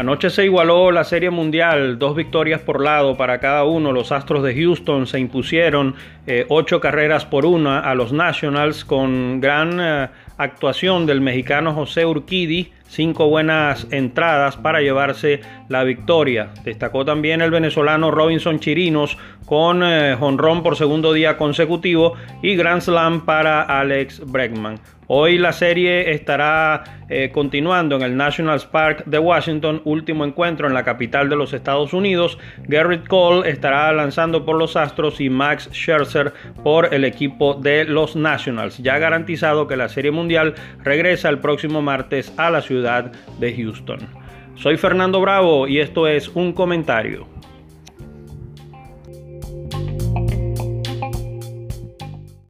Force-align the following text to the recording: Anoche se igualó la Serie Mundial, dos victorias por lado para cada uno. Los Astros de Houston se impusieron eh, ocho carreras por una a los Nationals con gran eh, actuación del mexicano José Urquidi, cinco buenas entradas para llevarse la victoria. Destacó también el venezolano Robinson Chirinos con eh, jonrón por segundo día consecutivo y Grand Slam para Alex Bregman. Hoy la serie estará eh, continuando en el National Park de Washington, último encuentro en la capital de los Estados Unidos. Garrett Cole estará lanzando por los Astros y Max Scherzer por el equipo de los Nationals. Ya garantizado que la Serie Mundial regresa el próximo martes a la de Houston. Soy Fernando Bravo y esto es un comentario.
Anoche 0.00 0.30
se 0.30 0.46
igualó 0.46 0.90
la 0.92 1.04
Serie 1.04 1.28
Mundial, 1.28 1.98
dos 1.98 2.16
victorias 2.16 2.62
por 2.62 2.82
lado 2.82 3.18
para 3.18 3.38
cada 3.38 3.64
uno. 3.64 3.92
Los 3.92 4.12
Astros 4.12 4.42
de 4.42 4.54
Houston 4.54 5.06
se 5.06 5.20
impusieron 5.20 5.94
eh, 6.26 6.46
ocho 6.48 6.80
carreras 6.80 7.26
por 7.26 7.44
una 7.44 7.80
a 7.80 7.94
los 7.94 8.10
Nationals 8.10 8.86
con 8.86 9.42
gran 9.42 9.78
eh, 9.78 10.08
actuación 10.38 11.04
del 11.04 11.20
mexicano 11.20 11.74
José 11.74 12.06
Urquidi, 12.06 12.72
cinco 12.90 13.28
buenas 13.28 13.86
entradas 13.92 14.56
para 14.56 14.80
llevarse 14.80 15.40
la 15.68 15.84
victoria. 15.84 16.50
Destacó 16.64 17.04
también 17.04 17.40
el 17.40 17.50
venezolano 17.50 18.10
Robinson 18.10 18.58
Chirinos 18.58 19.16
con 19.46 19.82
eh, 19.82 20.16
jonrón 20.18 20.62
por 20.62 20.76
segundo 20.76 21.12
día 21.12 21.36
consecutivo 21.36 22.14
y 22.42 22.56
Grand 22.56 22.82
Slam 22.82 23.24
para 23.24 23.62
Alex 23.62 24.22
Bregman. 24.26 24.80
Hoy 25.12 25.38
la 25.38 25.52
serie 25.52 26.12
estará 26.12 26.84
eh, 27.08 27.30
continuando 27.32 27.96
en 27.96 28.02
el 28.02 28.16
National 28.16 28.62
Park 28.70 29.02
de 29.06 29.18
Washington, 29.18 29.82
último 29.84 30.24
encuentro 30.24 30.68
en 30.68 30.74
la 30.74 30.84
capital 30.84 31.28
de 31.28 31.34
los 31.34 31.52
Estados 31.52 31.92
Unidos. 31.92 32.38
Garrett 32.68 33.08
Cole 33.08 33.50
estará 33.50 33.92
lanzando 33.92 34.44
por 34.44 34.54
los 34.54 34.76
Astros 34.76 35.20
y 35.20 35.28
Max 35.28 35.68
Scherzer 35.72 36.32
por 36.62 36.94
el 36.94 37.04
equipo 37.04 37.54
de 37.54 37.86
los 37.86 38.14
Nationals. 38.14 38.78
Ya 38.78 39.00
garantizado 39.00 39.66
que 39.66 39.76
la 39.76 39.88
Serie 39.88 40.12
Mundial 40.12 40.54
regresa 40.84 41.28
el 41.28 41.40
próximo 41.40 41.82
martes 41.82 42.32
a 42.36 42.48
la 42.50 42.62
de 42.82 43.54
Houston. 43.56 43.98
Soy 44.56 44.76
Fernando 44.76 45.20
Bravo 45.20 45.66
y 45.66 45.80
esto 45.80 46.06
es 46.06 46.28
un 46.28 46.52
comentario. 46.52 47.26